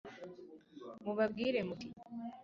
[1.03, 1.87] mubabwire muti